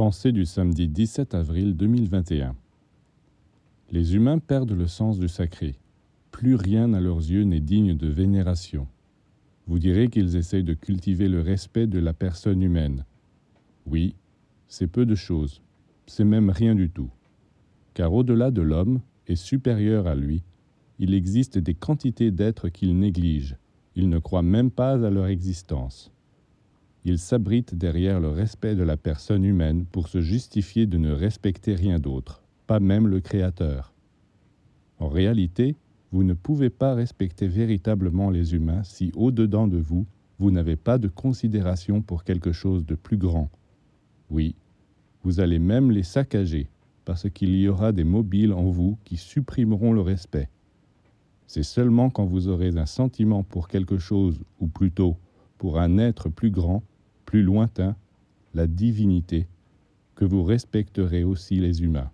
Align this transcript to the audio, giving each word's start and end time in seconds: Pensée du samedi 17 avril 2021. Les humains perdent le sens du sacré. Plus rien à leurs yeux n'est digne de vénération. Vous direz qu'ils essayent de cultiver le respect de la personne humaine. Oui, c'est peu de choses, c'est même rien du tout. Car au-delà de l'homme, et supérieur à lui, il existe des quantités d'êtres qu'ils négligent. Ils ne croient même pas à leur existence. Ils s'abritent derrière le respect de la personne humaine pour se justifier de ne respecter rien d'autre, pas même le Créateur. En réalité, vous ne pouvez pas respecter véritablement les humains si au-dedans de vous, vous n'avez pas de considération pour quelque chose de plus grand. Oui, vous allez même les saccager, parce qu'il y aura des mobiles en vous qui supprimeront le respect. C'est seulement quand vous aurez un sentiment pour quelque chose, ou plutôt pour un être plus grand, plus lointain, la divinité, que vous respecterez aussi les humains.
Pensée 0.00 0.32
du 0.32 0.46
samedi 0.46 0.88
17 0.88 1.34
avril 1.34 1.76
2021. 1.76 2.56
Les 3.90 4.14
humains 4.14 4.38
perdent 4.38 4.72
le 4.72 4.86
sens 4.86 5.18
du 5.18 5.28
sacré. 5.28 5.74
Plus 6.30 6.54
rien 6.54 6.94
à 6.94 7.00
leurs 7.00 7.18
yeux 7.18 7.42
n'est 7.42 7.60
digne 7.60 7.94
de 7.94 8.08
vénération. 8.08 8.86
Vous 9.66 9.78
direz 9.78 10.08
qu'ils 10.08 10.36
essayent 10.36 10.64
de 10.64 10.72
cultiver 10.72 11.28
le 11.28 11.42
respect 11.42 11.86
de 11.86 11.98
la 11.98 12.14
personne 12.14 12.62
humaine. 12.62 13.04
Oui, 13.84 14.14
c'est 14.68 14.86
peu 14.86 15.04
de 15.04 15.14
choses, 15.14 15.60
c'est 16.06 16.24
même 16.24 16.48
rien 16.48 16.74
du 16.74 16.88
tout. 16.88 17.10
Car 17.92 18.14
au-delà 18.14 18.50
de 18.50 18.62
l'homme, 18.62 19.02
et 19.26 19.36
supérieur 19.36 20.06
à 20.06 20.14
lui, 20.14 20.42
il 20.98 21.12
existe 21.12 21.58
des 21.58 21.74
quantités 21.74 22.30
d'êtres 22.30 22.70
qu'ils 22.70 22.98
négligent. 22.98 23.58
Ils 23.96 24.08
ne 24.08 24.18
croient 24.18 24.40
même 24.40 24.70
pas 24.70 24.92
à 24.92 25.10
leur 25.10 25.26
existence. 25.26 26.10
Ils 27.04 27.18
s'abritent 27.18 27.74
derrière 27.74 28.20
le 28.20 28.28
respect 28.28 28.74
de 28.74 28.82
la 28.82 28.96
personne 28.96 29.44
humaine 29.44 29.86
pour 29.86 30.08
se 30.08 30.20
justifier 30.20 30.86
de 30.86 30.98
ne 30.98 31.12
respecter 31.12 31.74
rien 31.74 31.98
d'autre, 31.98 32.42
pas 32.66 32.78
même 32.78 33.06
le 33.06 33.20
Créateur. 33.20 33.94
En 34.98 35.08
réalité, 35.08 35.76
vous 36.12 36.24
ne 36.24 36.34
pouvez 36.34 36.68
pas 36.68 36.94
respecter 36.94 37.48
véritablement 37.48 38.28
les 38.28 38.54
humains 38.54 38.82
si 38.82 39.12
au-dedans 39.14 39.66
de 39.66 39.78
vous, 39.78 40.06
vous 40.38 40.50
n'avez 40.50 40.76
pas 40.76 40.98
de 40.98 41.08
considération 41.08 42.02
pour 42.02 42.24
quelque 42.24 42.52
chose 42.52 42.84
de 42.84 42.94
plus 42.94 43.16
grand. 43.16 43.50
Oui, 44.30 44.54
vous 45.22 45.40
allez 45.40 45.58
même 45.58 45.90
les 45.90 46.02
saccager, 46.02 46.68
parce 47.06 47.30
qu'il 47.30 47.54
y 47.56 47.68
aura 47.68 47.92
des 47.92 48.04
mobiles 48.04 48.52
en 48.52 48.64
vous 48.70 48.98
qui 49.04 49.16
supprimeront 49.16 49.92
le 49.92 50.02
respect. 50.02 50.50
C'est 51.46 51.62
seulement 51.62 52.10
quand 52.10 52.26
vous 52.26 52.48
aurez 52.48 52.76
un 52.76 52.86
sentiment 52.86 53.42
pour 53.42 53.68
quelque 53.68 53.98
chose, 53.98 54.38
ou 54.60 54.68
plutôt 54.68 55.16
pour 55.58 55.78
un 55.78 55.98
être 55.98 56.28
plus 56.28 56.50
grand, 56.50 56.82
plus 57.30 57.44
lointain, 57.44 57.94
la 58.54 58.66
divinité, 58.66 59.46
que 60.16 60.24
vous 60.24 60.42
respecterez 60.42 61.22
aussi 61.22 61.60
les 61.60 61.84
humains. 61.84 62.10